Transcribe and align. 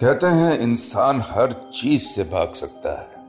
कहते 0.00 0.26
हैं 0.26 0.58
इंसान 0.60 1.20
हर 1.20 1.52
चीज़ 1.74 2.02
से 2.02 2.22
भाग 2.24 2.52
सकता 2.52 2.90
है, 2.92 3.22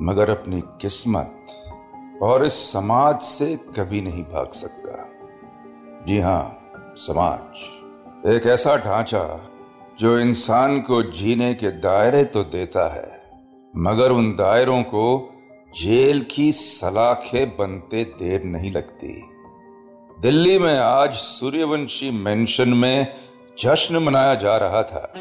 मगर 0.00 0.30
अपनी 0.30 0.60
किस्मत 0.80 2.20
और 2.22 2.44
इस 2.46 2.52
समाज 2.72 3.20
से 3.20 3.46
कभी 3.76 4.00
नहीं 4.00 4.22
भाग 4.24 4.50
सकता। 4.52 6.04
जी 6.06 6.18
हाँ, 6.18 6.94
समाज 6.96 8.28
एक 8.30 8.46
ऐसा 8.46 8.76
ढांचा 8.76 9.24
जो 10.00 10.18
इंसान 10.18 10.80
को 10.80 11.02
जीने 11.12 11.52
के 11.54 11.70
दायरे 11.80 12.22
तो 12.26 12.42
देता 12.44 12.88
है, 12.94 13.08
मगर 13.74 14.12
उन 14.12 14.30
दायरों 14.32 14.82
को 14.84 15.06
जेल 15.74 16.24
की 16.30 16.50
सलाखें 16.52 17.56
बनते 17.56 18.04
देर 18.18 18.44
नहीं 18.44 18.72
लगती। 18.72 19.14
दिल्ली 20.18 20.58
में 20.58 20.78
आज 20.78 21.14
सूर्यवंशी 21.14 22.10
मेंशन 22.20 22.68
में 22.68 23.14
जश्न 23.58 23.96
मनाया 23.96 24.34
जा 24.36 24.56
रहा 24.56 24.82
था। 24.82 25.12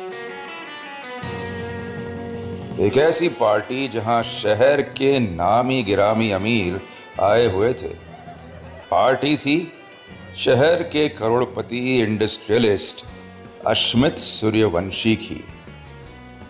एक 2.79 2.97
ऐसी 2.97 3.29
पार्टी 3.29 3.87
जहाँ 3.87 4.23
शहर 4.23 4.81
के 4.81 5.19
नामी 5.19 5.83
गिरामी 5.83 6.31
अमीर 6.31 6.81
आए 7.21 7.45
हुए 7.45 7.73
थे। 7.73 7.87
पार्टी 8.91 9.37
थी 9.37 9.73
शहर 10.35 10.83
के 10.83 11.09
करोड़पति 11.09 12.01
इंडस्ट्रियलिस्ट 12.01 13.05
अश्मित 13.67 14.17
सूर्यवंशी 14.17 15.15
की। 15.15 15.43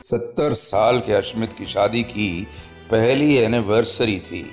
सत्तर 0.04 0.54
साल 0.54 1.00
के 1.00 1.14
अश्मित 1.14 1.54
की 1.54 1.66
शादी 1.66 2.04
की 2.04 2.48
पहली 2.92 3.36
एनिवर्सरी 3.36 4.20
थी। 4.20 4.52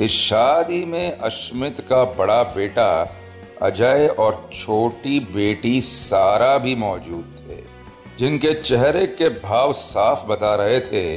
इस 0.00 0.10
शादी 0.10 0.84
में 0.84 1.18
अश्मित 1.18 1.80
का 1.80 2.04
बड़ा 2.04 2.42
बेटा 2.42 3.16
अजय 3.62 4.14
और 4.18 4.50
छोटी 4.52 5.20
बेटी 5.20 5.80
सारा 5.80 6.58
भी 6.58 6.74
मौजूद 6.74 7.36
थे। 7.40 7.75
जिनके 8.18 8.54
चेहरे 8.60 9.06
के 9.06 9.28
भाव 9.28 9.72
साफ़ 9.72 10.26
बता 10.26 10.54
रहे 10.54 10.80
थे 10.80 11.16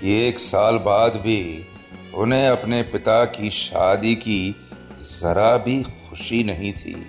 कि 0.00 0.28
एक 0.28 0.38
साल 0.38 0.78
बाद 0.78 1.12
भी 1.12 1.66
उन्हें 2.14 2.48
अपने 2.48 2.82
पिता 2.82 3.24
की 3.24 3.50
शादी 3.50 4.14
की 4.14 4.56
जरा 5.00 5.56
भी 5.56 5.82
खुशी 5.82 6.44
नहीं 6.44 6.72
थी। 6.72 7.06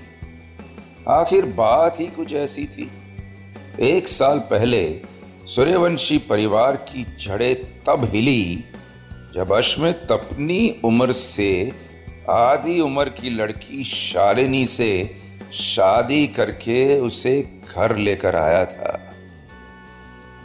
आखिर 1.07 1.45
बात 1.45 1.99
ही 1.99 2.07
कुछ 2.07 2.33
ऐसी 2.33 2.65
थी। 2.65 2.91
एक 3.79 4.07
साल 4.07 4.39
पहले 4.39 5.01
सूर्यवंशी 5.45 6.17
परिवार 6.17 6.75
की 6.75 7.17
जड़ें 7.19 7.55
तब 7.55 8.09
हिली 8.13 8.63
जब 9.35 9.51
अश्मित 9.51 10.07
अपनी 10.11 10.75
उम्र 10.83 11.11
से 11.11 11.71
आधी 12.29 12.79
उम्र 12.79 13.09
की 13.09 13.29
लड़की 13.29 13.83
शालिनी 13.83 14.65
से 14.65 15.22
शादी 15.53 16.27
करके 16.27 16.99
उसे 16.99 17.41
घर 17.75 17.95
लेकर 17.95 18.35
आया 18.35 18.65
था। 18.65 18.99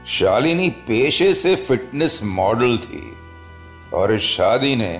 शालिनी 0.07 0.69
पेशे 0.71 1.33
से 1.35 1.55
फिटनेस 1.57 2.21
मॉडल 2.25 2.77
थी 2.79 3.03
और 3.95 4.13
इस 4.13 4.23
शादी 4.23 4.77
ने 4.77 4.93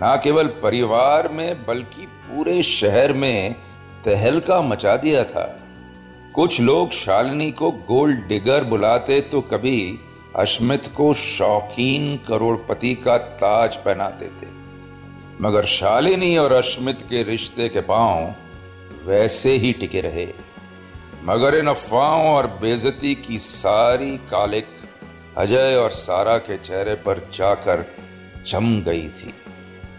ना 0.00 0.16
केवल 0.16 0.46
परिवार 0.62 1.28
में, 1.28 1.66
बल्कि 1.66 2.06
पूरे 2.06 2.62
शहर 2.62 3.12
में 3.12 3.54
तहलका 4.04 4.60
मचा 4.62 4.96
दिया 4.96 5.24
था। 5.24 5.44
कुछ 6.34 6.60
लोग 6.60 6.90
शालिनी 6.90 7.50
को 7.52 7.70
गोल्ड 7.70 8.26
डिगर 8.26 8.64
बुलाते 8.64 9.20
तो 9.20 9.40
कभी 9.40 9.98
अश्मित 10.36 10.86
को 10.96 11.12
शौकीन 11.12 12.16
करोड़पति 12.28 12.94
का 12.94 13.16
ताज 13.18 13.76
पहना 13.76 14.08
देते 14.10 14.46
मगर 15.40 15.64
शालिनी 15.64 16.36
और 16.36 16.52
अश्मित 16.52 17.02
के 17.02 17.22
रिश्ते 17.22 17.68
के 17.68 17.80
पाँव 17.80 18.34
वैसे 19.04 19.52
ही 19.52 19.72
टिके 19.72 20.00
रहे। 20.00 20.26
मगर 21.24 21.54
इन 21.54 21.66
अफवाहों 21.66 22.28
और 22.28 22.46
बेजती 22.60 23.14
की 23.14 23.38
सारी 23.38 24.16
कालिक 24.30 24.66
अजय 25.36 25.76
और 25.76 25.90
सारा 25.90 26.36
के 26.38 26.56
चेहरे 26.58 26.94
पर 26.94 27.18
जाकर 27.34 27.84
जम 28.46 28.80
गई 28.82 29.08
थी, 29.08 29.34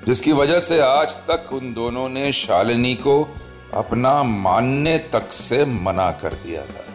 जिसकी 0.05 0.31
वजह 0.31 0.59
से 0.59 0.79
आज 0.79 1.15
तक 1.29 1.53
उन 1.53 1.73
दोनों 1.73 2.07
ने 2.09 2.31
शालिनी 2.31 2.95
को 2.95 3.23
अपना 3.73 4.21
मानने 4.23 4.97
तक 5.13 5.31
से 5.31 5.63
मना 5.65 6.11
कर 6.11 6.33
दिया 6.33 6.61
था। 6.61 6.85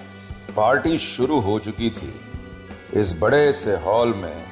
पार्टी 0.56 0.98
शुरू 0.98 1.38
हो 1.40 1.58
चुकी 1.58 1.90
थी। 1.90 2.14
इस 2.94 3.18
बड़े 3.20 3.52
से 3.52 3.76
हॉल 3.76 4.14
में 4.14 4.44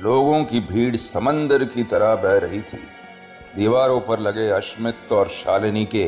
लोगों 0.00 0.44
की 0.44 0.60
भीड़ 0.60 0.96
समंदर 0.96 1.64
की 1.64 1.82
तरह 1.84 2.14
बह 2.14 2.38
रही 2.38 2.60
थी। 2.60 2.82
दीवारों 3.56 4.00
पर 4.00 4.20
लगे 4.20 4.48
अश्मित 4.48 5.12
और 5.12 5.28
शालिनी 5.28 5.84
के 5.86 6.04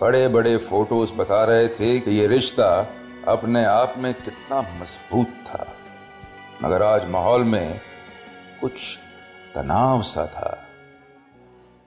बड़े 0.00 0.28
बड़े 0.28 0.56
फ़ोटोज़ 0.56 1.12
बता 1.12 1.44
रहे 1.44 1.68
थे 1.68 2.00
कि 2.00 2.10
ये 2.10 2.26
रिश्ता 2.26 2.88
अपने 3.28 3.64
आप 3.64 3.94
में 3.98 4.14
कितना 4.14 4.60
मज़बूत 4.60 5.26
था। 5.26 5.66
मगर 6.64 6.82
आज 6.82 7.08
माहौल 7.08 7.44
में 7.44 7.80
कुछ 8.60 8.98
तनाव 9.54 10.02
सा 10.02 10.26
था। 10.26 10.58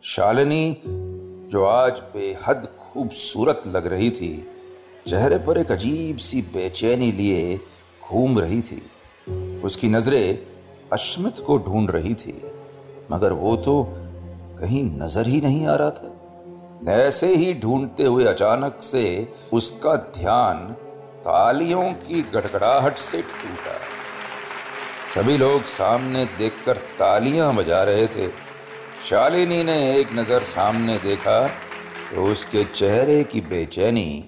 शालिनी, 0.03 0.81
जो 1.51 1.65
आज 1.65 1.99
बेहद 1.99 2.67
खूबसूरत 2.79 3.61
लग 3.67 3.87
रही 3.87 4.09
थी, 4.11 4.47
चेहरे 5.07 5.37
पर 5.37 5.57
एक 5.57 5.71
अजीब 5.71 6.17
सी 6.17 6.41
बेचैनी 6.41 7.11
लिए 7.11 7.59
घूम 8.03 8.39
रही 8.39 8.61
थी। 8.61 8.81
उसकी 9.61 9.87
नज़रें 9.87 10.37
अश्मित 10.93 11.37
को 11.37 11.57
ढूंढ 11.57 11.91
रही 11.91 12.15
थी, 12.15 12.41
मगर 13.11 13.33
वो 13.33 13.55
तो 13.55 13.83
कहीं 14.59 14.83
नज़र 14.83 15.27
ही 15.27 15.41
नहीं 15.41 15.67
आ 15.67 15.75
रहा 15.75 15.89
था। 15.89 16.22
ऐसे 16.89 17.27
ही 17.35 17.53
ढूंढते 17.53 18.03
हुए 18.03 18.25
अचानक 18.25 18.79
से 18.83 19.33
उसका 19.53 19.95
ध्यान 20.15 20.57
तालियों 21.19 21.91
की 21.99 22.21
गड़गड़ाहट 22.33 22.97
से 22.97 23.21
टूटा। 23.21 23.77
सभी 25.13 25.37
लोग 25.37 25.63
सामने 25.63 26.25
देखकर 26.37 26.77
तालियाँ 26.99 27.53
बजा 27.55 27.83
रहे 27.83 28.07
थे। 28.07 28.27
शालिनी 29.09 29.63
ने 29.63 29.77
एक 29.95 30.13
नज़र 30.13 30.43
सामने 30.43 30.97
देखा 30.97 31.47
तो 31.47 32.25
उसके 32.31 32.63
चेहरे 32.65 33.23
की 33.23 33.41
बेचैनी 33.41 34.23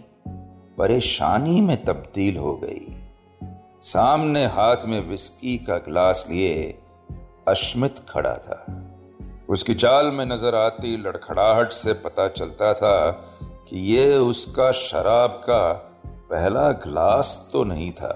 परेशानी 0.78 1.60
में 1.62 1.84
तब्दील 1.84 2.38
हो 2.38 2.56
गई। 2.64 2.96
सामने 3.84 4.46
हाथ 4.46 4.86
में 4.86 5.00
विस्की 5.10 5.58
का 5.58 5.78
ग्लास 5.78 6.26
लिए 6.30 6.80
अश्मित 7.48 7.96
खड़ा 8.10 8.34
था। 8.38 8.66
उसकी 9.50 9.74
चाल 9.76 10.06
में 10.06 10.26
नज़र 10.26 10.56
आती 10.56 10.96
लड़खड़ाहट 10.98 11.72
से 11.72 11.94
पता 11.94 12.28
चलता 12.28 12.74
था 12.74 13.12
कि 13.70 13.80
ये 13.94 14.16
उसका 14.18 14.72
शराब 14.72 15.30
का 15.30 15.74
पहला 16.32 16.72
ग्लास 16.72 17.50
तो 17.54 17.64
नहीं 17.64 17.92
था। 17.92 18.14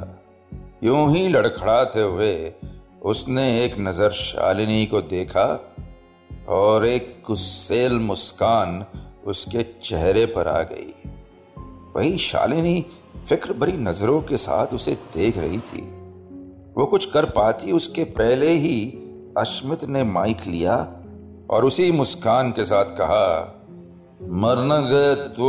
यूँ 0.84 1.14
ही 1.16 1.28
लड़खड़ाते 1.28 2.02
हुए 2.02 2.54
उसने 3.02 3.66
एक 3.66 3.76
नज़र 3.80 4.12
शालिनी 4.12 4.86
को 4.86 5.02
देखा 5.02 5.46
और 6.50 6.86
एक 6.86 7.24
गुस्सेल 7.28 8.00
मुस्कान 8.00 8.86
उसके 9.26 9.64
चेहरे 9.84 10.26
पर 10.26 10.48
आ 10.48 10.62
गई। 10.64 10.94
वही 11.96 12.18
शालिनी 12.18 12.86
फ़िक्र 13.30 13.54
भरी 13.54 13.78
नज़रों 13.78 14.22
के 14.22 14.38
साथ 14.38 14.74
उसे 14.74 14.94
देख 15.14 15.38
रही 15.38 15.58
थी। 15.60 15.82
वो 16.78 16.86
कुछ 16.86 17.06
कर 17.06 17.26
पाती, 17.26 17.72
उसके 17.72 18.04
पहले 18.04 18.50
ही 18.50 18.80
अश्मित 19.38 19.84
ने 19.84 20.04
माइक 20.04 20.46
लिया 20.48 20.76
और 21.50 21.66
उसी 21.66 21.92
मुस्कान 21.92 22.52
के 22.52 22.64
साथ 22.66 22.96
कहा 22.98 23.56
मरने 24.42 24.76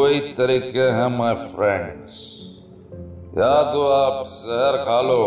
ही 0.07 0.21
तरीके 0.35 0.89
हैं 0.91 1.09
माय 1.19 1.35
फ्रेंड्स 1.35 2.19
या 3.39 3.63
तो 3.73 3.89
आप 3.89 4.25
जहर 4.29 4.77
खा 4.85 5.01
लो, 5.01 5.25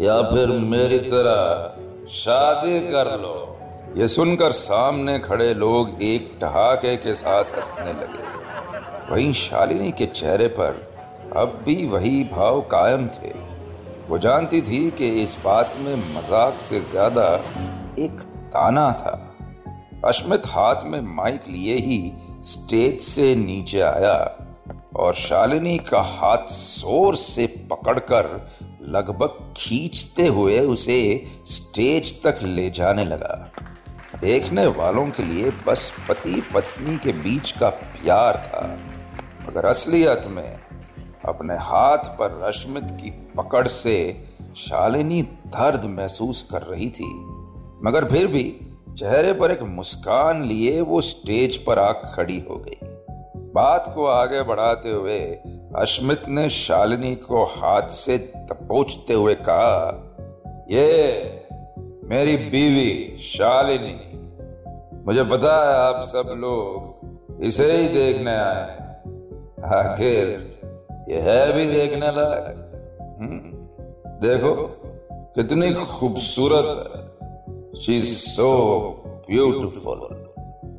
या 0.00 0.20
फिर 0.22 0.48
मेरी 0.66 0.98
तरह 0.98 2.06
शादी 2.08 2.80
कर 2.92 3.10
लो. 3.20 3.34
ये 3.96 4.08
सुनकर 4.08 4.52
सामने 4.52 5.18
खड़े 5.18 5.52
लोग 5.54 6.02
एक 6.02 6.30
ठहाके 6.40 6.96
के 6.96 7.14
साथ 7.14 7.44
हंसने 7.56 7.92
लगे। 7.92 9.12
वहीं 9.12 9.32
शालिनी 9.32 9.92
के 9.92 10.06
चेहरे 10.06 10.46
पर 10.48 10.86
अब 11.36 11.60
भी 11.64 11.86
वही 11.86 12.22
भाव 12.32 12.60
कायम 12.60 13.06
थे। 13.08 13.32
वो 14.08 14.18
जानती 14.18 14.60
थी 14.62 14.90
कि 14.90 15.08
इस 15.22 15.36
बात 15.44 15.74
में 15.78 15.94
मज़ाक 16.16 16.58
से 16.58 16.80
ज़्यादा 16.80 17.28
एक 17.98 18.20
ताना 18.50 18.90
था। 18.92 19.27
अश्मित 20.04 20.42
हाथ 20.46 20.84
में 20.84 21.00
माइक 21.16 21.48
लिए 21.48 21.76
ही 21.76 22.00
स्टेज 22.44 23.00
से 23.00 23.34
नीचे 23.36 23.80
आया 23.80 24.14
और 24.96 25.14
शालिनी 25.14 25.76
का 25.78 26.00
हाथ 26.00 26.46
ज़ोर 26.48 27.16
से 27.16 27.46
पकड़कर 27.70 28.26
लगभग 28.88 29.54
खींचते 29.56 30.26
हुए 30.26 30.58
उसे 30.60 31.00
स्टेज 31.46 32.22
तक 32.22 32.38
ले 32.42 32.68
जाने 32.70 33.04
लगा। 33.04 33.34
देखने 34.20 34.66
वालों 34.66 35.06
के 35.06 35.22
लिए 35.22 35.50
बस 35.66 35.90
पति 36.08 36.40
पत्नी 36.54 36.96
के 36.96 37.12
बीच 37.14 37.50
का 37.50 37.68
प्यार 37.70 38.36
था, 38.46 38.66
मगर 39.48 39.66
असलियत 39.66 40.26
में 40.26 40.58
अपने 41.24 41.54
हाथ 41.54 42.04
पर 42.18 42.40
रश्मित 42.46 42.96
की 43.00 43.10
पकड़ 43.36 43.66
से 43.68 43.98
शालिनी 44.56 45.22
दर्द 45.22 45.84
महसूस 45.90 46.42
कर 46.52 46.62
रही 46.62 46.88
थी। 46.90 47.12
मगर 47.84 48.08
फिर 48.10 48.26
भी 48.26 48.44
चेहरे 48.98 49.32
पर 49.32 49.50
एक 49.50 49.62
मुस्कान 49.62 50.42
लिए 50.44 50.80
वो 50.80 51.00
स्टेज 51.00 51.56
पर 51.56 51.78
आ 51.78 51.92
खड़ी 51.92 52.40
हो 52.40 52.56
गई। 52.56 52.78
बात 53.54 53.92
को 53.94 54.06
आगे 54.06 54.42
बढ़ाते 54.42 54.90
हुए 54.90 55.20
अश्मित 55.76 56.28
ने 56.28 56.48
शालिनी 56.48 57.14
को 57.14 57.44
हाथ 57.44 57.82
से 57.82 58.18
तपोचते 58.18 59.14
हुए 59.14 59.34
कहा 59.34 60.14
ये 60.70 60.86
मेरी 62.04 62.36
बीवी 62.36 63.18
शालिनी 63.18 64.00
मुझे 65.06 65.24
पता 65.24 65.54
है 65.54 65.76
आप 65.88 66.06
सब 66.06 66.34
लोग 66.38 67.44
इसे 67.44 67.76
ही 67.76 67.88
देखने 67.88 68.30
आए 68.30 68.78
आखिर 69.64 70.58
ये 71.08 71.20
है 71.20 71.52
भी 71.52 71.66
देखने 71.66 72.06
लायक। 72.06 72.56
हम्म, 73.20 73.52
देखो 74.28 74.54
कितनी 75.34 75.72
खूबसूरत 75.74 76.92
है। 76.92 76.97
शी 77.80 78.02
सो 78.02 78.50
ब्यूटिफुल 79.30 80.00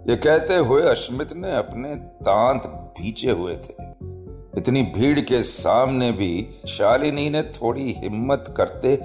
ये 0.10 0.16
कहते 0.16 0.56
हुए 0.56 0.82
अश्मित 0.82 1.34
ने 1.34 1.56
अपने 1.56 1.96
दांत 1.96 2.64
भीचे 3.00 3.32
हुए 3.32 3.56
थे। 3.56 3.74
इतनी 4.58 4.82
भीड़ 4.82 5.20
के 5.20 5.44
सामने 5.44 6.12
भी 6.12 6.48
शालिनी 6.68 7.30
ने 7.30 7.44
थोड़ी 7.44 7.94
हिम्मत 7.98 8.54
करते 8.58 8.96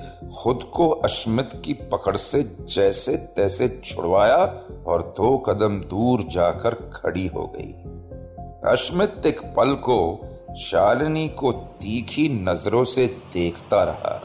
खुद 0.43 0.63
को 0.75 0.89
अश्मित 0.89 1.51
की 1.65 1.73
पकड़ 1.73 2.17
से 2.17 2.43
जैसे 2.61 3.17
तैसे 3.17 3.69
छुड़वाया 3.85 4.45
और 4.87 5.03
दो 5.03 5.39
कदम 5.39 5.81
दूर 5.81 6.23
जाकर 6.23 6.75
खड़ी 6.75 7.27
हो 7.27 7.53
गई। 7.57 7.73
अश्मित 8.73 9.27
एक 9.27 9.41
पल 9.57 9.75
को 9.75 9.99
शालिनी 10.57 11.29
को 11.29 11.53
तीखी 11.53 12.29
नज़रों 12.45 12.85
से 12.85 13.07
देखता 13.07 13.85
रहा। 13.85 14.23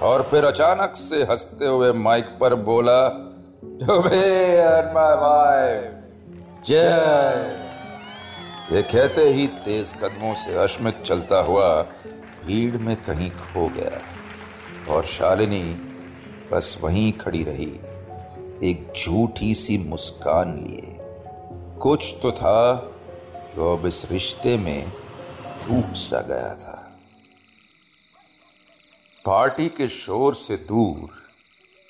और 0.00 0.22
फिर 0.22 0.44
अचानक 0.44 0.96
से 0.96 1.22
हँसते 1.22 1.66
हुए 1.66 1.92
माइक 1.92 2.24
पर 2.40 2.54
बोला 2.54 3.00
जय। 6.66 7.60
ये 8.72 8.82
कहते 8.82 9.24
ही 9.24 9.46
तेज 9.46 9.92
कदमों 9.94 10.34
से 10.34 10.54
अश्मित 10.54 11.02
चलता 11.04 11.40
हुआ 11.40 11.68
भीड़ 12.46 12.76
में 12.76 12.96
कहीं 12.96 13.30
खो 13.30 13.66
गया 13.68 14.00
और 14.94 15.04
शालिनी 15.04 15.64
बस 16.52 16.78
वहीं 16.82 17.12
खड़ी 17.12 17.44
रही, 17.44 17.72
एक 18.70 18.92
झूठी 18.96 19.54
सी 19.54 19.78
मुस्कान 19.78 20.54
लिए। 20.56 20.96
कुछ 21.78 22.14
तो 22.22 22.32
था 22.32 22.90
जो 23.56 23.76
अब 23.76 23.86
इस 23.86 24.10
रिश्ते 24.12 24.56
में 24.56 24.88
टूट 25.66 25.94
सा 25.94 26.20
गया 26.20 26.54
था। 26.54 26.73
पार्टी 29.26 29.68
के 29.68 29.86
शोर 29.88 30.34
से 30.34 30.56
दूर 30.68 31.10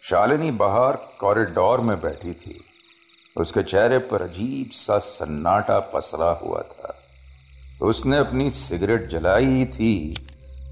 शालिनी 0.02 0.50
बाहर 0.50 0.96
कॉरिडोर 1.20 1.80
में 1.80 2.00
बैठी 2.00 2.32
थी। 2.32 2.60
उसके 3.36 3.62
चेहरे 3.62 3.98
पर 3.98 4.22
अजीब 4.22 4.70
सा 4.72 4.98
सन्नाटा 4.98 5.78
पसरा 5.94 6.30
हुआ 6.42 6.60
था। 6.62 6.94
उसने 7.80 8.18
अपनी 8.18 8.48
सिगरेट 8.50 9.08
जलाई 9.08 9.46
ही 9.46 9.66
थी 9.68 10.14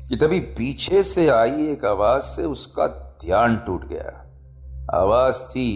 कि 0.09 0.17
तभी 0.17 0.41
पीछे 0.53 1.03
से 1.03 1.29
आई 1.31 1.67
एक 1.67 1.85
आवाज़ 1.85 2.23
से 2.27 2.45
उसका 2.45 2.87
ध्यान 3.25 3.57
टूट 3.57 3.89
गया। 3.89 4.97
आवाज़ 4.97 5.43
थी, 5.45 5.69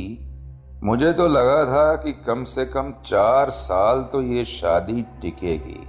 मुझे 0.84 1.12
तो 1.12 1.28
लगा 1.28 1.62
था 1.64 1.94
कि 1.96 2.12
कम 2.26 2.44
से 2.44 2.66
कम 2.66 2.94
चार 3.06 3.50
साल 3.50 4.08
तो 4.12 4.22
ये 4.22 4.44
शादी 4.46 5.02
टिकेगी, 5.22 5.80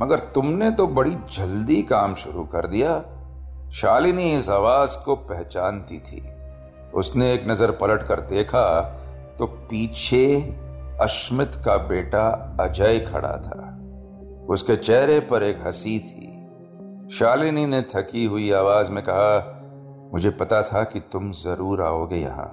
मगर 0.00 0.18
तुमने 0.34 0.70
तो 0.70 0.86
बड़ी 0.88 1.16
जल्दी 1.32 1.82
काम 1.88 2.14
शुरू 2.16 2.44
कर 2.46 2.66
दिया। 2.66 3.02
शालिनी 3.74 4.30
इस 4.32 4.48
आवाज़ 4.50 4.96
को 5.04 5.14
पहचानती 5.28 5.96
थी। 5.98 6.20
उसने 6.94 7.32
एक 7.34 7.46
नज़र 7.48 7.70
पलट 7.70 8.02
कर 8.02 8.20
देखा 8.22 8.80
तो 9.38 9.46
पीछे 9.70 10.26
अश्मित 11.00 11.54
का 11.64 11.76
बेटा 11.86 12.26
अजय 12.60 12.98
खड़ा 13.02 13.32
था। 13.38 13.56
उसके 14.48 14.76
चेहरे 14.76 15.18
पर 15.20 15.42
एक 15.42 15.66
हँसी 15.66 15.98
थी। 16.00 17.08
शालिनी 17.10 17.64
ने 17.66 17.80
थकी 17.94 18.24
हुई 18.24 18.50
आवाज़ 18.52 18.90
में 18.90 19.02
कहा, 19.08 20.10
मुझे 20.12 20.30
पता 20.30 20.62
था 20.62 20.82
कि 20.84 21.00
तुम 21.12 21.30
ज़रूर 21.32 21.82
आओगे 21.82 22.16
यहाँ। 22.16 22.46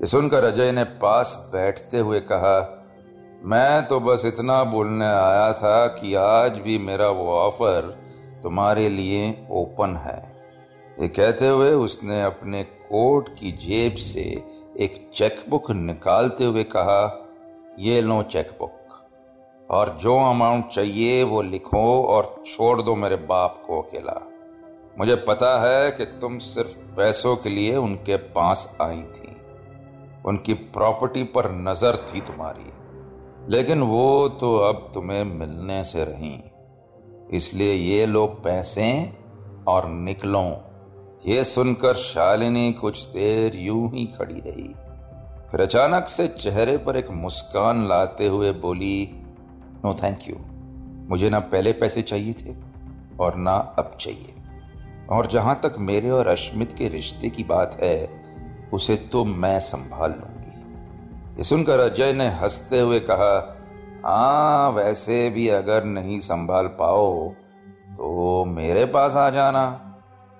ये 0.00 0.06
सुनकर 0.06 0.44
अजय 0.44 0.72
ने 0.72 0.84
पास 1.02 1.50
बैठते 1.52 1.98
हुए 1.98 2.20
कहा, 2.22 2.58
मैं 3.42 3.86
तो 3.86 4.00
बस 4.00 4.24
इतना 4.26 4.62
बोलने 4.64 5.06
आया 5.06 5.52
था 5.52 5.86
कि 5.90 6.14
आज 6.14 6.58
भी 6.58 6.78
मेरा 6.78 7.08
वो 7.10 7.28
ऑफ़र 7.32 7.94
तुम्हारे 8.42 8.88
लिए 8.88 9.28
ओपन 9.52 9.96
है। 9.96 10.35
ये 10.96 11.08
कहते 11.08 11.48
हुए 11.48 11.70
उसने 11.76 12.22
अपने 12.22 12.62
कोट 12.64 13.28
की 13.38 13.50
जेब 13.60 13.94
से 13.94 14.22
एक 14.80 14.94
चेकबुक 15.14 15.70
निकालते 15.70 16.44
हुए 16.44 16.62
कहा, 16.66 17.02
ये 17.78 18.00
लो 18.00 18.22
चेकबुक, 18.22 18.72
और 19.68 19.96
जो 20.02 20.16
अमाउंट 20.20 20.66
चाहिए 20.66 21.22
वो 21.22 21.42
लिखो 21.42 21.84
और 22.04 22.34
छोड़ 22.46 22.80
दो 22.82 22.94
मेरे 22.94 23.16
बाप 23.28 23.62
को 23.66 23.80
अकेला। 23.82 24.20
मुझे 24.98 25.14
पता 25.28 25.58
है 25.60 25.90
कि 25.90 26.04
तुम 26.20 26.38
सिर्फ़ 26.40 26.76
पैसों 26.96 27.36
के 27.36 27.50
लिए 27.50 27.76
उनके 27.76 28.16
पास 28.32 28.76
आई 28.82 29.02
थी। 29.12 29.36
उनकी 30.26 30.54
प्रॉपर्टी 30.54 31.22
पर 31.34 31.50
नज़र 31.52 31.96
थी 32.06 32.20
तुम्हारी, 32.22 32.72
लेकिन 33.48 33.82
वो 33.84 34.28
तो 34.40 34.56
अब 34.58 34.90
तुम्हें 34.94 35.24
मिलने 35.24 35.82
से 35.84 36.04
रही। 36.04 36.38
इसलिए 37.36 37.72
ये 37.72 38.06
लो 38.06 38.26
पैसे 38.44 38.88
और 39.68 39.88
निकलो 39.88 40.42
ये 41.26 41.44
सुनकर 41.44 41.94
शालिनी 41.94 42.72
कुछ 42.72 43.02
देर 43.04 43.54
यूँ 43.54 43.90
ही 43.92 44.04
खड़ी 44.06 44.40
रही। 44.46 44.74
फिर 45.50 45.60
अचानक 45.60 46.08
से 46.08 46.28
चेहरे 46.28 46.76
पर 46.76 46.96
एक 46.96 47.10
मुस्कान 47.10 47.88
लाते 47.88 48.26
हुए 48.26 48.52
बोली 48.52 49.24
नो 49.84 49.94
थैंक 49.94 50.18
यू 50.28 50.36
मुझे 51.10 51.30
ना 51.30 51.38
पहले 51.38 51.72
पैसे 51.72 52.02
चाहिए 52.02 52.32
थे 52.32 52.54
और 53.20 53.36
ना 53.36 53.54
अब 53.78 53.96
चाहिए। 54.00 54.34
और 55.10 55.26
जहाँ 55.26 55.60
तक 55.62 55.74
मेरे 55.78 56.10
और 56.10 56.26
अश्मित 56.26 56.72
के 56.72 56.88
रिश्ते 56.88 57.30
की 57.30 57.44
बात 57.44 57.76
है, 57.82 58.08
उसे 58.72 58.96
तो 58.96 59.24
मैं 59.24 59.58
संभाल 59.60 60.10
लूँगी। 60.10 61.36
ये 61.36 61.42
सुनकर 61.42 61.80
अजय 61.80 62.12
ने 62.12 62.28
हँसते 62.28 62.80
हुए 62.80 63.00
कहा 63.00 63.34
हाँ 64.04 64.70
वैसे 64.70 65.30
भी 65.30 65.48
अगर 65.48 65.84
नहीं 65.84 66.18
संभाल 66.20 66.66
पाओ 66.66 67.28
तो 67.90 68.44
मेरे 68.44 68.84
पास 68.84 69.14
आ 69.14 69.30
जाना। 69.30 69.85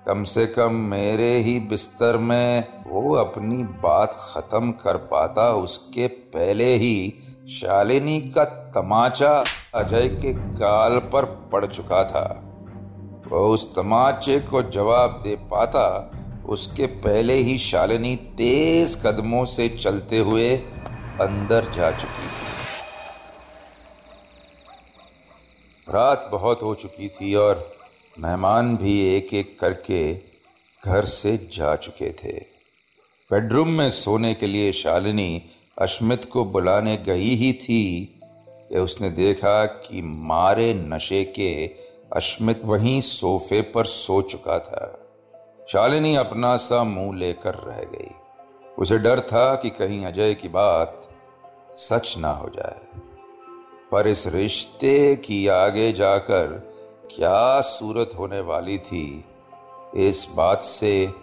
कम 0.07 0.23
से 0.23 0.45
कम 0.47 0.73
मेरे 0.73 1.37
ही 1.37 1.59
बिस्तर 1.59 2.17
में 2.17 2.67
वो 2.87 3.15
अपनी 3.15 3.63
बात 3.63 4.11
खत्म 4.13 4.71
कर 4.71 4.97
पाता 4.97 5.49
उसके 5.53 6.07
पहले 6.07 6.75
ही 6.75 7.13
शालिनी 7.49 8.19
का 8.21 8.43
तमाचा 8.45 9.43
अजय 9.75 10.07
के 10.07 10.33
गाल 10.33 10.97
पर 10.99 11.25
पड़ 11.25 11.65
चुका 11.65 12.03
था। 12.03 12.43
वो 13.27 13.47
उस 13.53 13.75
तमाचे 13.75 14.39
को 14.39 14.61
जवाब 14.63 15.21
दे 15.23 15.35
पाता 15.35 16.11
उसके 16.49 16.85
पहले 16.85 17.33
ही 17.33 17.57
शालिनी 17.57 18.15
तेज 18.15 19.01
कदमों 19.05 19.45
से 19.45 19.69
चलते 19.69 20.19
हुए 20.19 20.57
अंदर 21.21 21.71
जा 21.71 21.91
चुकी 21.91 22.27
थी। 22.27 22.47
रात 25.93 26.29
बहुत 26.31 26.63
हो 26.63 26.75
चुकी 26.75 27.07
थी 27.07 27.35
और 27.35 27.76
मेहमान 28.19 28.77
भी 28.77 29.15
एक 29.15 29.33
एक 29.33 29.59
करके 29.59 30.13
घर 30.85 31.05
से 31.05 31.37
जा 31.37 31.75
चुके 31.75 32.09
थे। 32.09 32.45
बेडरूम 33.31 33.69
में 33.69 33.89
सोने 33.89 34.33
के 34.33 34.47
लिए 34.47 34.71
शालिनी 34.71 35.41
अश्मित 35.81 36.25
को 36.25 36.45
बुलाने 36.45 36.97
गई 36.97 37.35
ही 37.35 37.53
थी 37.53 38.19
कि 38.49 38.77
उसने 38.77 39.09
देखा 39.09 39.65
कि 39.65 40.01
मारे 40.01 40.73
नशे 40.73 41.23
के 41.23 41.65
अश्मित 42.13 42.61
वहीं 42.65 43.01
सोफे 43.01 43.61
पर 43.61 43.85
सो 43.85 44.21
चुका 44.21 44.59
था। 44.59 45.09
शालिनी 45.69 46.15
अपना 46.15 46.55
सा 46.55 46.83
मुँह 46.83 47.17
लेकर 47.17 47.53
रह 47.53 47.83
गई। 47.83 48.11
उसे 48.79 48.97
डर 48.97 49.19
था 49.19 49.55
कि 49.55 49.69
कहीं 49.69 50.05
अजय 50.05 50.33
की 50.33 50.47
बात 50.47 51.09
सच 51.73 52.17
ना 52.17 52.29
हो 52.29 52.49
जाए। 52.49 52.99
पर 53.91 54.07
इस 54.07 54.27
रिश्ते 54.27 55.15
की 55.15 55.47
आगे 55.47 55.93
जाकर 55.93 56.66
क्या 57.11 57.61
सूरत 57.61 58.11
होने 58.19 58.39
वाली 58.39 58.77
थी। 58.77 59.25
इस 59.95 60.27
बात 60.35 60.61
से 60.61 61.13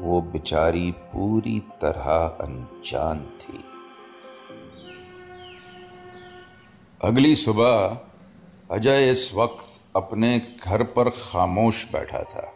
वो 0.00 0.20
बिचारी 0.20 0.90
पूरी 0.90 1.60
तरह 1.60 2.36
अनजान 2.40 3.20
थी। 3.40 3.64
अगली 7.04 7.34
सुबह 7.34 8.00
अजय 8.70 9.10
इस 9.10 9.34
वक्त 9.34 9.80
अपने 9.96 10.42
घर 10.64 10.82
पर 10.82 11.10
खामोश 11.10 11.92
बैठा 11.92 12.22
था। 12.22 12.52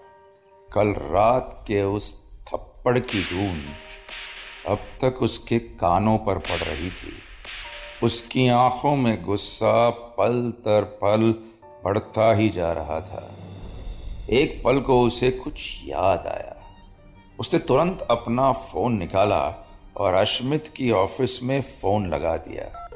कल 0.72 0.88
रात 0.88 1.64
के 1.68 1.82
उस 1.82 2.30
थप्पड़ 2.48 2.98
की 2.98 3.22
गूंज 3.22 3.64
अब 4.66 4.78
तक 5.04 5.22
उसके 5.22 5.58
कानों 5.58 6.18
पर 6.18 6.38
पड़ 6.38 6.64
रही 6.64 6.90
थी। 6.90 7.12
उसकी 8.02 8.48
आँखों 8.48 8.96
में 8.96 9.22
गुस्सा 9.22 9.90
पल 9.90 10.50
तर 10.50 10.82
पल 10.82 11.34
बढ़ता 11.84 12.34
ही 12.34 12.48
जा 12.48 12.72
रहा 12.72 13.00
था। 13.00 13.30
एक 14.30 14.62
पल 14.64 14.80
को 14.80 15.02
उसे 15.02 15.30
कुछ 15.30 15.82
याद 15.86 16.26
आया। 16.26 16.62
उसने 17.40 17.58
तुरंत 17.58 18.06
अपना 18.10 18.52
फ़ोन 18.52 18.92
निकाला 18.98 19.66
और 19.96 20.14
अश्मित 20.14 20.68
की 20.68 20.90
ऑफ़िस 20.90 21.42
में 21.42 21.60
फ़ोन 21.60 22.06
लगा 22.06 22.36
दिया। 22.36 22.88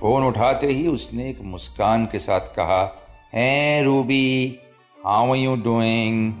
फ़ोन 0.00 0.24
उठाते 0.24 0.66
ही 0.66 0.86
उसने 0.86 1.30
एक 1.30 1.40
मुस्कान 1.40 2.06
के 2.06 2.18
साथ 2.18 2.40
कहा, 2.40 3.08
है, 3.34 3.84
रूबी, 3.84 4.58
हाउ 5.06 5.34
यू 5.34 5.56
डूइंग? 5.56 6.34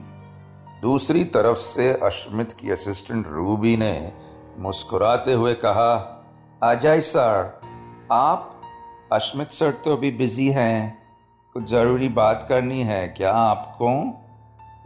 दूसरी 0.82 1.24
तरफ़ 1.24 1.58
से 1.58 1.92
अश्मित 1.92 2.52
की 2.52 2.70
असिस्टेंट 2.70 3.26
रूबी 3.28 3.76
ने 3.76 4.12
मुस्कुराते 4.58 5.32
हुए 5.32 5.54
कहा 5.54 6.12
अजय 6.62 7.00
सर, 7.00 7.60
आप? 8.12 8.60
अश्मित 9.12 9.50
सर 9.50 9.70
तो 9.70 9.92
अभी 9.92 10.10
बिज़ी 10.10 10.48
हैं। 10.48 11.05
कुछ 11.56 11.64
ज़रूरी 11.64 12.08
बात 12.08 12.46
करनी 12.48 12.82
है, 12.82 13.08
क्या 13.08 13.32
आपको? 13.32 13.88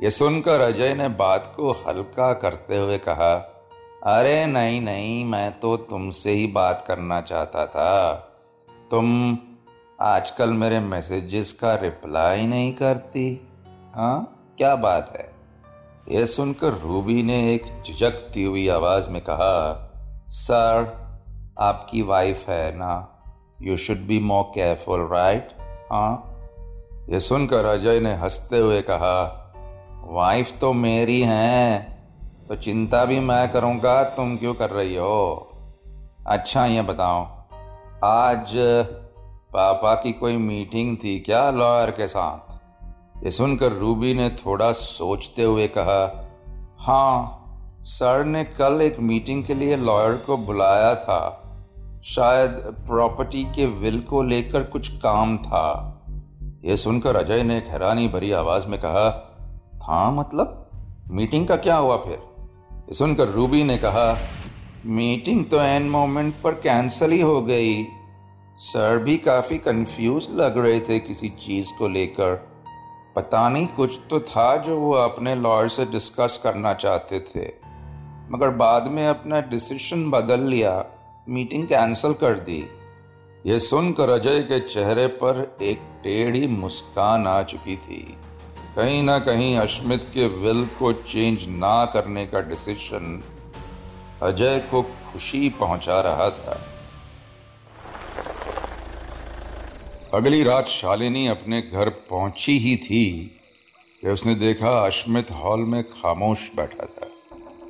ये 0.04 0.10
सुनकर 0.10 0.60
अजय 0.60 0.94
ने 0.94 1.08
बात 1.08 1.52
को 1.56 1.72
हल्का 1.72 2.32
करते 2.32 2.76
हुए 2.76 2.98
कहा, 2.98 3.34
अरे 4.04 4.46
नहीं 4.46 4.80
नहीं, 4.80 5.24
मैं 5.24 5.60
तो 5.60 5.76
तुमसे 5.76 6.30
ही 6.30 6.46
बात 6.46 6.84
करना 6.88 7.20
चाहता 7.20 7.66
था। 7.66 8.12
तुम 8.90 9.38
आजकल 10.00 10.50
मेरे 10.50 10.80
मैसेजेस 10.80 11.52
का 11.52 11.74
रिप्लाई 11.74 12.46
नहीं 12.46 12.72
करती 12.74 13.48
हाँ? 13.94 14.52
क्या 14.58 14.76
बात 14.76 15.12
है? 15.16 15.32
यह 16.08 16.24
सुनकर 16.24 16.72
रूबी 16.72 17.22
ने 17.22 17.54
एक 17.54 17.82
झिझकती 17.86 18.44
हुई 18.44 18.68
आवाज़ 18.68 19.10
में 19.10 19.22
कहा, 19.22 19.92
सर, 20.28 20.92
आपकी 21.58 22.02
वाइफ 22.02 22.48
है 22.48 22.76
ना? 22.76 23.22
You 23.62 23.76
should 23.76 23.98
be 23.98 24.18
more 24.18 24.52
careful 24.54 25.08
right 25.12 25.48
हाँ? 25.92 26.26
यह 27.10 27.18
सुनकर 27.18 27.64
अजय 27.64 28.00
ने 28.00 28.14
हँसते 28.14 28.58
हुए 28.58 28.80
कहा, 28.80 29.14
वाइफ 30.10 30.52
तो 30.60 30.72
मेरी 30.72 31.20
हैं 31.20 32.46
तो 32.48 32.56
चिंता 32.56 33.04
भी 33.04 33.18
मैं 33.20 33.50
करूँगा, 33.52 34.02
तुम 34.04 34.36
क्यों 34.36 34.54
कर 34.54 34.70
रही 34.70 34.94
हो? 34.96 35.50
अच्छा 36.26 36.66
ये 36.66 36.82
बताओ, 36.82 37.24
आज 38.04 38.54
पापा 39.52 39.94
की 39.94 40.12
कोई 40.12 40.36
मीटिंग 40.36 40.96
थी 40.96 41.18
क्या 41.20 41.50
लॉयर 41.50 41.90
के 41.90 42.06
साथ? 42.06 42.58
ये 43.24 43.30
सुनकर 43.30 43.72
रूबी 43.72 44.14
ने 44.14 44.30
थोड़ा 44.30 44.72
सोचते 44.72 45.42
हुए 45.42 45.68
कहा 45.68 46.00
हाँ 46.80 47.36
सर 47.82 48.24
ने 48.24 48.44
कल 48.44 48.80
एक 48.82 49.00
मीटिंग 49.00 49.44
के 49.44 49.54
लिए 49.54 49.76
लॉयर 49.76 50.16
को 50.16 50.36
बुलाया 50.36 50.94
था, 50.94 51.22
शायद 52.04 52.50
प्रॉपर्टी 52.86 53.44
के 53.44 53.66
विल 53.66 54.00
को 54.00 54.22
लेकर 54.22 54.62
कुछ 54.62 54.96
काम 54.96 55.36
था। 55.38 55.96
यह 56.64 56.76
सुनकर 56.76 57.16
अजय 57.16 57.42
ने 57.42 57.58
एक 57.58 57.66
हैरानी 57.66 58.08
भरी 58.08 58.32
आवाज़ 58.32 58.66
में 58.66 58.80
कहा, 58.80 59.10
था 59.74 60.10
मतलब? 60.10 60.70
मीटिंग 61.10 61.48
का 61.48 61.56
क्या 61.56 61.76
हुआ 61.76 61.96
फिर? 61.96 62.22
ये 62.72 62.94
सुनकर 62.94 63.28
रूबी 63.28 63.64
ने 63.64 63.78
कहा, 63.78 64.18
मीटिंग 64.86 65.44
तो 65.44 65.60
एन 65.60 65.90
मोमेंट 65.90 66.34
पर 66.44 66.52
कैंसिल 66.52 67.10
ही 67.10 67.20
हो 67.20 67.42
गई। 67.42 67.84
सर 68.56 68.98
भी 68.98 69.16
काफ़ी 69.16 69.58
कंफ्यूज 69.58 70.28
लग 70.30 70.58
रहे 70.58 70.80
थे 70.80 70.98
किसी 70.98 71.28
चीज़ 71.28 71.78
को 71.78 71.88
लेकर। 71.88 72.48
पता 73.16 73.48
नहीं 73.48 73.66
कुछ 73.66 74.00
तो 74.10 74.20
था 74.20 74.56
जो 74.56 74.78
वो 74.78 74.92
अपने 74.92 75.34
लॉयर 75.34 75.68
से 75.68 75.84
डिस्कस 75.84 76.40
करना 76.42 76.74
चाहते 76.74 77.20
थे। 77.20 77.52
मगर 78.30 78.50
बाद 78.50 78.86
में 78.86 79.06
अपना 79.06 79.40
डिसीज़न 79.40 80.10
बदल 80.10 80.40
लिया, 80.40 80.84
मीटिंग 81.28 81.64
कैंसिल 81.64 82.12
कर 82.12 82.34
दी। 82.34 82.68
ये 83.46 83.58
सुनकर 83.58 84.08
अजय 84.08 84.40
के 84.42 84.60
चेहरे 84.60 85.06
पर 85.06 85.58
एक 85.62 85.78
टेढ़ी 86.04 86.46
मुस्कान 86.46 87.26
आ 87.26 87.42
चुकी 87.42 87.76
थी। 87.76 88.16
कहीं 88.76 89.02
ना 89.02 89.18
कहीं 89.18 89.56
अश्मित 89.56 90.04
के 90.04 90.26
विल 90.26 90.66
को 90.78 90.92
चेंज 90.92 91.46
ना 91.48 91.84
करने 91.84 92.26
का 92.26 92.40
डिसीज़न 92.40 93.22
अजय 94.22 94.58
को 94.70 94.82
खुशी 94.82 95.48
पहुँचा 95.48 96.00
रहा 96.00 96.30
था। 96.30 96.60
अगली 100.14 100.42
रात 100.42 100.66
शालिनी 100.66 101.26
अपने 101.26 101.62
घर 101.62 101.88
पहुँची 101.88 102.58
ही 102.58 102.76
थी 102.76 103.40
कि 104.00 104.08
उसने 104.08 104.34
देखा 104.34 104.86
अश्मित 104.86 105.30
हॉल 105.30 105.60
में 105.60 105.82
खामोश 105.84 106.50
बैठा 106.56 106.86
था। 106.86 107.10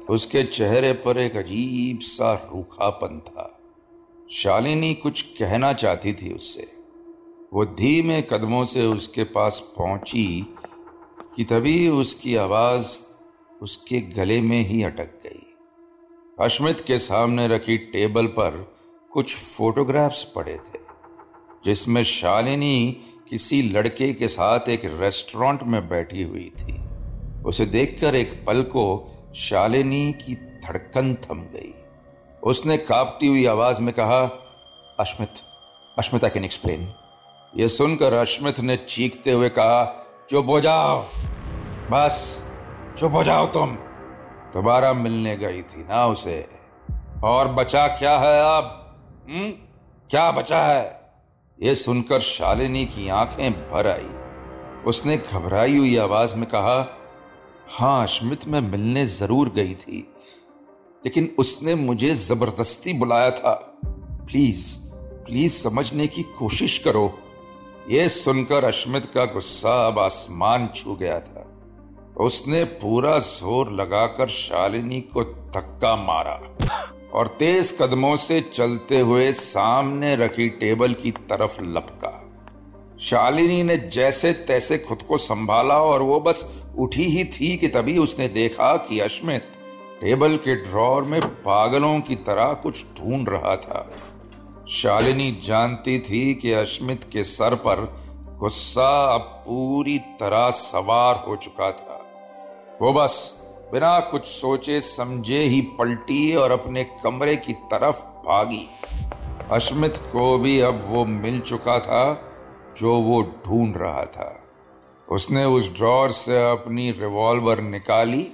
उसके 0.08 0.44
चेहरे 0.44 0.92
पर 0.92 1.18
एक 1.18 1.36
अजीब 1.36 2.00
सा 2.00 2.34
रूखापन 2.54 3.20
था। 3.20 3.59
शालिनी 4.30 4.94
कुछ 4.94 5.22
कहना 5.22 5.72
चाहती 5.72 6.12
थी 6.12 6.32
उससे। 6.32 6.72
वो 7.52 7.64
धीमे 7.64 8.20
कदमों 8.22 8.64
से 8.64 8.84
उसके 8.86 9.24
पास 9.24 9.74
पहुँची 9.78 10.54
कि 11.36 11.44
तभी 11.44 11.88
उसकी 11.88 12.36
आवाज़ 12.36 12.98
उसके 13.62 14.00
गले 14.00 14.40
में 14.40 14.66
ही 14.66 14.82
अटक 14.82 15.10
गई। 15.24 15.46
अश्मित 16.40 16.80
के 16.80 16.98
सामने 16.98 17.48
रखी 17.48 17.76
टेबल 17.78 18.26
पर 18.26 18.74
कुछ 19.12 19.34
फोटोग्राफ्स 19.36 20.22
पड़े 20.36 20.56
थे, 20.56 20.78
जिसमें 21.64 22.02
शालिनी 22.02 22.96
किसी 23.30 23.62
लड़के 23.62 24.12
के 24.14 24.28
साथ 24.28 24.68
एक 24.68 24.82
रेस्टोरेंट 24.84 25.62
में 25.62 25.88
बैठी 25.88 26.22
हुई 26.22 26.50
थी। 26.58 26.80
उसे 27.42 27.66
देखकर 27.66 28.14
एक 28.14 28.44
पल 28.46 28.62
को 28.62 28.86
शालिनी 29.36 30.12
की 30.12 30.34
धड़कन 30.34 31.14
थम 31.14 31.42
गई। 31.54 31.74
उसने 32.42 32.76
कांपती 32.76 33.26
हुई 33.26 33.46
आवाज़ 33.46 33.80
में 33.80 33.94
कहा, 33.94 34.20
Ashmit 35.00 35.30
Ashmit 35.98 36.24
I 36.24 36.30
can 36.30 36.44
explain 36.44 36.94
ये 37.56 37.68
सुनकर 37.68 38.12
अश्मित 38.12 38.60
ने 38.60 38.76
चीखते 38.76 39.32
हुए 39.32 39.48
कहा, 39.48 40.06
चुप 40.30 40.46
हो 40.48 40.60
जाओ, 40.60 41.04
बस, 41.90 42.46
चुप 42.98 43.12
हो 43.12 43.24
जाओ 43.24 43.46
तुम। 43.46 43.70
दोबारा 44.54 44.92
मिलने 44.92 45.36
गई 45.36 45.62
थी 45.62 45.82
ना 45.82 46.06
उसे। 46.06 46.48
और 47.24 47.48
बचा 47.48 47.86
क्या 47.86 48.18
है 48.18 48.58
अब? 48.58 48.96
हम्म 49.30 49.50
क्या 50.10 50.30
बचा 50.30 50.58
है? 50.58 51.00
यह 51.62 51.74
सुनकर 51.74 52.20
शालिनी 52.20 52.86
की 52.86 53.08
आँखें 53.08 53.52
भर 53.52 53.90
आई। 53.90 54.10
उसने 54.84 55.16
घबराई 55.16 55.78
हुई 55.78 55.96
आवाज़ 55.96 56.36
में 56.36 56.46
कहा, 56.46 56.98
हाँ, 57.70 58.02
अश्मित, 58.02 58.48
में 58.48 58.60
मिलने 58.60 59.06
ज़रूर 59.06 59.48
गई 59.48 59.74
थी। 59.74 60.09
लेकिन 61.04 61.28
उसने 61.38 61.74
मुझे 61.74 62.14
ज़बरदस्ती 62.14 62.92
बुलाया 62.92 63.30
था। 63.30 63.52
प्लीज़ 63.84 64.76
प्लीज़ 65.26 65.52
समझने 65.52 66.06
की 66.06 66.22
कोशिश 66.38 66.78
करो। 66.78 67.12
यह 67.90 68.08
सुनकर 68.08 68.64
अश्मित 68.64 69.04
का 69.04 69.24
गुस्सा 69.24 69.74
अब 69.86 69.98
आसमान 69.98 70.68
छू 70.74 70.94
गया 70.94 71.18
था। 71.20 71.46
उसने 72.20 72.64
पूरा 72.64 73.18
ज़ोर 73.18 73.72
लगाकर 73.72 74.28
शालिनी 74.28 75.00
को 75.00 75.22
धक्का 75.24 75.94
मारा 75.96 76.40
और 77.14 77.28
तेज 77.38 77.76
कदमों 77.80 78.14
से 78.16 78.40
चलते 78.40 79.00
हुए 79.00 79.30
सामने 79.32 80.14
रखी 80.16 80.48
टेबल 80.48 80.94
की 80.94 81.10
तरफ़ 81.10 81.60
लपका। 81.62 82.16
शालिनी 83.00 83.62
ने 83.62 83.76
जैसे 83.76 84.32
तैसे 84.32 84.78
खुद 84.78 85.02
को 85.02 85.16
संभाला 85.18 85.78
और 85.82 86.02
वो 86.02 86.20
बस 86.20 86.44
उठी 86.78 87.04
ही 87.04 87.24
थी 87.24 87.56
कि 87.56 87.68
तभी 87.68 87.96
उसने 87.98 88.28
देखा 88.28 88.76
कि 88.76 89.00
अश्मित 89.00 89.52
टेबल 90.00 90.36
के 90.36 90.54
ड्रॉर 90.54 91.02
में 91.02 91.20
पागलों 91.22 92.00
की 92.00 92.14
तरह 92.14 92.52
कुछ 92.52 92.84
ढूंढ 92.84 93.28
रहा 93.28 93.56
था। 93.56 93.90
शालिनी 94.68 95.40
जानती 95.44 95.98
थी 95.98 96.34
कि 96.34 96.52
अश्मित 96.52 97.04
के 97.12 97.24
सर 97.24 97.54
पर 97.54 97.80
गुस्सा 98.38 99.14
अब 99.14 99.20
पूरी 99.20 99.98
तरह 99.98 100.50
सवार 100.50 101.24
हो 101.28 101.36
चुका 101.36 101.70
था। 101.70 102.06
वो 102.82 102.92
बस 102.92 103.42
बिना 103.72 104.00
कुछ 104.00 104.26
सोचे 104.26 104.80
समझे 104.80 105.38
ही 105.38 105.60
पलटी 105.60 106.34
और 106.34 106.50
अपने 106.50 106.84
कमरे 106.84 107.36
की 107.36 107.52
तरफ़ 107.52 108.00
भागी। 108.00 108.68
अश्मित 109.50 109.96
को 109.96 110.38
भी 110.38 110.60
अब 110.60 110.84
वो 110.86 111.04
मिल 111.04 111.40
चुका 111.40 111.78
था 111.78 112.32
जो 112.80 112.94
वो 112.94 113.22
ढूंढ 113.22 113.76
रहा 113.76 114.04
था। 114.04 114.42
उसने 115.08 115.44
उस 115.44 115.76
ड्रॉर 115.76 116.10
से 116.10 116.50
अपनी 116.50 116.90
रिवॉल्वर 116.90 117.60
निकाली 117.60 118.30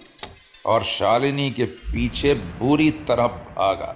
और 0.67 0.83
शालिनी 0.83 1.51
के 1.51 1.65
पीछे 1.65 2.35
बुरी 2.35 2.91
तरह 2.91 3.27
भागा 3.27 3.95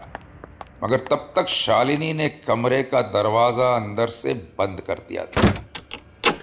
मगर 0.85 0.99
तब 0.99 1.33
तक 1.37 1.49
शालिनी 1.49 2.13
ने 2.13 2.29
कमरे 2.29 2.83
का 2.83 3.01
दरवाज़ा 3.01 3.77
अंदर 3.77 4.07
से 4.07 4.35
बंद 4.35 4.81
कर 4.81 4.95
दिया 4.95 5.25
था। 5.25 5.53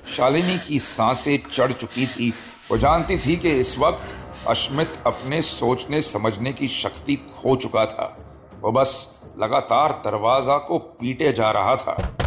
शालिनी 0.07 0.57
की 0.57 0.79
साँसें 0.79 1.37
चढ़ 1.51 1.71
चुकी 1.71 2.07
थी। 2.07 2.33
वो 2.71 2.77
जानती 2.77 3.17
थी 3.17 3.35
कि 3.35 3.49
इस 3.49 3.77
वक्त 3.79 4.15
अश्मित 4.47 4.99
अपने 5.05 5.41
सोचने 5.41 6.01
समझने 6.01 6.53
की 6.53 6.67
शक्ति 6.67 7.15
खो 7.15 7.55
चुका 7.55 7.85
था। 7.85 8.17
वो 8.61 8.71
बस 8.71 9.21
लगातार 9.41 9.91
दरवाज़ा 10.05 10.57
को 10.57 10.77
पीटे 10.77 11.33
जा 11.33 11.51
रहा 11.51 11.75
था। 11.75 12.17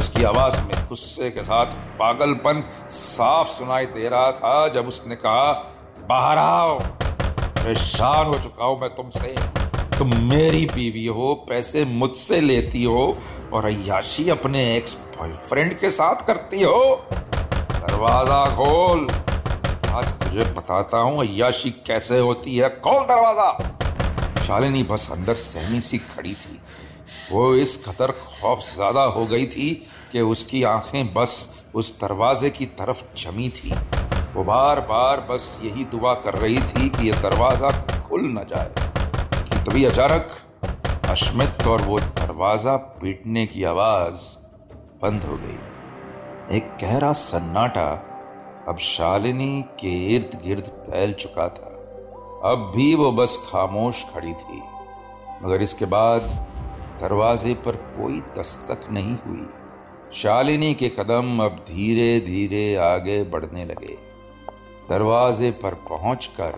उसकी 0.00 0.24
आवाज़ 0.24 0.60
में 0.60 0.88
गुस्से 0.88 1.30
के 1.30 1.42
साथ 1.42 1.66
पागलपन 1.98 2.64
साफ़ 2.90 3.48
सुनाई 3.48 3.86
दे 3.86 4.08
रहा 4.08 4.32
था 4.32 4.68
जब 4.68 4.88
उसने 4.88 5.16
कहा, 5.16 5.52
बाहर 6.08 6.38
आओ! 6.38 6.97
परेशान 7.58 8.26
हो 8.26 8.38
चुका 8.38 8.64
हूँ 8.64 8.80
मैं 8.80 8.90
तुमसे। 8.90 9.34
तुम 9.98 10.16
मेरी 10.24 10.64
बीवी 10.66 11.06
हो, 11.06 11.34
पैसे 11.48 11.84
मुझसे 11.84 12.40
लेती 12.40 12.82
हो 12.84 13.16
और 13.52 13.64
अयाशी 13.66 14.28
अपने 14.30 14.62
एक्स 14.76 14.94
बॉयफ्रेंड 15.18 15.78
के 15.80 15.90
साथ 15.90 16.26
करती 16.26 16.62
हो। 16.62 16.82
दरवाज़ा 17.12 18.44
खोल। 18.56 19.08
आज 19.90 20.12
तुझे 20.14 20.44
बताता 20.52 20.98
हूँ 20.98 21.18
अयाशी 21.20 21.70
कैसे 21.86 22.18
होती 22.18 22.56
है। 22.56 22.68
कौन 22.78 23.04
दरवाज़ा। 23.06 24.42
शालिनी 24.46 24.82
बस 24.82 25.08
अंदर 25.12 25.34
सहमी 25.34 25.80
सी 25.80 25.98
खड़ी 25.98 26.34
थी। 26.34 26.60
वो 27.32 27.54
इस 27.56 27.76
कदर 27.88 28.12
खौफ 28.20 28.62
ज़्यादा 28.74 29.02
हो 29.02 29.26
गई 29.26 29.46
थी 29.46 29.70
कि 30.12 30.20
उसकी 30.20 30.62
आँखें 30.64 31.14
बस 31.14 31.32
उस 31.74 31.98
दरवाजे 32.00 32.50
की 32.50 32.66
तरफ़ 32.78 33.02
जमी 33.16 33.48
थी। 33.48 33.74
वो 34.38 34.44
बार 34.44 34.80
बार 34.80 35.20
बस 35.20 35.60
यही 35.64 35.84
दुआ 35.84 36.12
कर 36.14 36.34
रही 36.34 36.58
थी 36.62 36.88
कि 36.88 37.08
यह 37.08 37.20
दरवाज़ा 37.22 37.70
खुल 38.02 38.20
न 38.24 38.44
जाए। 38.48 38.70
कि 39.44 39.58
तभी 39.58 39.84
अचानक 39.84 40.36
अश्मित 41.10 41.66
और 41.66 41.82
वो 41.82 41.98
दरवाज़ा 42.00 42.76
पीटने 42.76 43.46
की 43.46 43.64
आवाज़ 43.64 44.28
बंद 45.02 45.24
हो 45.24 45.36
गई। 45.36 46.56
एक 46.56 46.70
गहरा 46.82 47.12
सन्नाटा 47.12 47.88
अब 48.68 48.78
शालिनी 48.78 49.62
के 49.62 50.14
इर्द 50.16 50.40
गिर्द 50.44 50.68
फैल 50.86 51.12
चुका 51.12 51.48
था। 51.48 51.74
अब 52.44 52.72
भी 52.76 52.94
वो 52.94 53.12
बस 53.12 53.38
खामोश 53.52 54.04
खड़ी 54.04 54.32
थी, 54.32 54.62
मगर 55.42 55.62
इसके 55.62 55.84
बाद 55.84 56.20
दरवाजे 57.00 57.54
पर 57.54 57.76
कोई 57.76 58.20
दस्तक 58.38 58.90
नहीं 58.90 59.16
हुई। 59.26 59.46
शालिनी 60.12 60.74
के 60.74 60.88
कदम 60.88 61.44
अब 61.44 61.64
धीरे 61.68 62.20
धीरे 62.20 62.76
आगे 62.76 63.22
बढ़ने 63.22 63.64
लगे। 63.64 64.07
दरवाजे 64.90 65.50
पर 65.62 65.74
पहुंचकर 65.88 66.54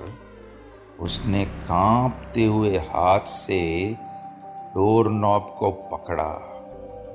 उसने 1.01 1.45
कांपते 1.45 2.45
हुए 2.45 2.77
हाथ 2.89 3.21
से 3.21 3.61
डोर 4.75 5.11
नॉब 5.11 5.55
को 5.59 5.71
पकड़ा। 5.93 6.33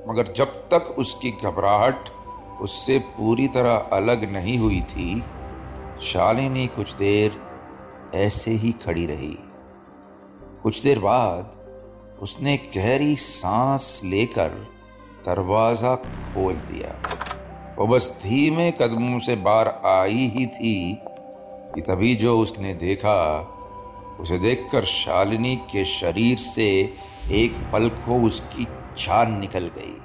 मगर 0.08 0.32
जब 0.32 0.46
तक 0.68 0.94
उसकी 0.98 1.30
घबराहट 1.44 2.08
उससे 2.60 2.98
पूरी 2.98 3.48
तरह 3.48 3.76
अलग 3.92 4.30
नहीं 4.32 4.58
हुई 4.58 4.80
थी 4.80 5.22
शालिनी 6.02 6.66
कुछ 6.66 6.92
देर 6.94 7.40
ऐसे 8.14 8.50
ही 8.50 8.72
खड़ी 8.84 9.06
रही। 9.06 9.36
कुछ 10.62 10.82
देर 10.82 10.98
बाद 10.98 11.56
उसने 12.22 12.56
गहरी 12.76 13.16
सांस 13.16 14.00
लेकर 14.04 14.48
दरवाज़ा 15.26 15.94
खोल 15.94 16.54
दिया। 16.70 16.94
वो 17.78 17.86
बस 17.86 18.08
धीमे 18.22 18.70
कदमों 18.70 19.18
से 19.18 19.36
बाहर 19.36 19.68
आई 19.86 20.26
ही 20.34 20.46
थी 20.46 20.76
कि 21.76 21.82
तभी 21.82 22.14
जो 22.16 22.38
उसने 22.38 22.74
देखा, 22.74 23.40
उसे 24.20 24.38
देखकर 24.38 24.84
शालिनी 24.84 25.56
के 25.56 25.84
शरीर 25.84 26.38
से 26.38 26.94
एक 27.30 27.52
पल 27.72 27.88
को 27.88 28.26
उसकी 28.26 28.64
जान 28.98 29.40
निकल 29.40 29.70
गई। 29.78 29.98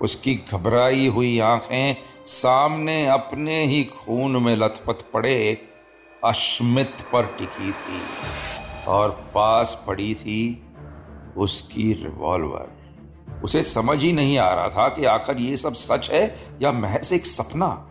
उसकी 0.00 0.34
घबराई 0.34 1.06
हुई 1.06 1.38
आँखें 1.38 1.96
सामने 2.26 3.06
अपने 3.06 3.64
ही 3.64 3.84
खून 3.84 4.42
में 4.42 4.56
लथपथ 4.56 5.12
पड़े, 5.12 5.58
अश्मित 6.24 6.92
पर 7.12 7.24
टिकी 7.24 7.72
थी 7.72 8.00
और 8.88 9.10
पास 9.34 9.84
पड़ी 9.86 10.14
थी 10.14 10.66
उसकी 11.36 11.92
रिवॉल्वर। 11.92 12.78
उसे 13.44 13.62
समझ 13.62 14.02
ही 14.02 14.12
नहीं 14.12 14.38
आ 14.38 14.54
रहा 14.54 14.68
था 14.68 14.88
कि 14.88 15.04
आखिर 15.04 15.36
ये 15.36 15.56
सब 15.56 15.74
सच 15.74 16.10
है 16.10 16.36
या 16.62 16.72
महज 16.72 17.12
एक 17.12 17.26
सपना। 17.26 17.84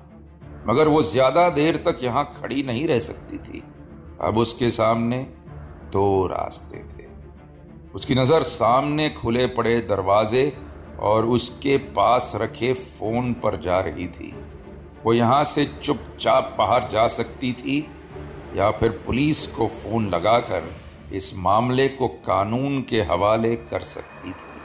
मगर 0.67 0.88
वो 0.88 1.01
ज़्यादा 1.03 1.47
देर 1.50 1.75
तक 1.86 2.00
यहाँ 2.03 2.24
खड़ी 2.33 2.63
नहीं 2.63 2.88
रह 2.88 3.00
सकती 3.00 3.38
थी। 3.39 3.63
अब 4.21 4.38
उसके 4.38 4.69
सामने 4.71 5.17
दो 5.91 6.25
रास्ते 6.27 6.77
थे। 6.77 7.05
उसकी 7.95 8.15
नज़र 8.15 8.43
सामने 8.43 9.09
खुले 9.12 9.45
पड़े 9.47 9.79
दरवाजे 9.81 10.51
और 11.00 11.25
उसके 11.27 11.77
पास 11.95 12.31
रखे 12.36 12.74
फ़ोन 12.74 13.33
पर 13.33 13.59
जा 13.62 13.79
रही 13.79 14.07
थी। 14.07 14.33
वो 15.03 15.13
यहाँ 15.13 15.43
से 15.43 15.65
चुपचाप 15.81 16.55
बाहर 16.57 16.88
जा 16.89 17.07
सकती 17.09 17.51
थी 17.53 17.79
या 18.55 18.69
फिर 18.71 18.89
पुलिस 19.05 19.45
को 19.47 19.67
फ़ोन 19.67 20.09
लगाकर 20.09 20.69
इस 21.13 21.33
मामले 21.38 21.88
को 21.89 22.07
कानून 22.25 22.81
के 22.81 23.01
हवाले 23.03 23.55
कर 23.55 23.81
सकती 23.86 24.31
थी। 24.31 24.56